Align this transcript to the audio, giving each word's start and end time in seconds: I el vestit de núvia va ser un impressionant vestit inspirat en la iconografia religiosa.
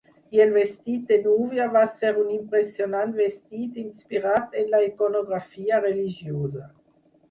I 0.35 0.39
el 0.45 0.53
vestit 0.53 1.03
de 1.11 1.19
núvia 1.25 1.67
va 1.75 1.83
ser 1.99 2.15
un 2.23 2.33
impressionant 2.37 3.15
vestit 3.21 3.81
inspirat 3.85 4.61
en 4.65 4.77
la 4.77 4.85
iconografia 4.91 5.87
religiosa. 5.91 6.69